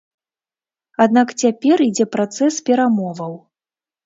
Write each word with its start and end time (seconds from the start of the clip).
Аднак 1.05 1.33
цяпер 1.41 1.77
ідзе 1.89 2.05
працэс 2.17 2.59
перамоваў. 2.71 3.39